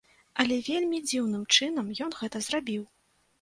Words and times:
Але 0.43 0.55
вельмі 0.69 1.01
дзіўным 1.09 1.43
чынам 1.59 1.93
ён 2.07 2.17
гэта 2.23 2.43
зрабіў. 2.49 2.83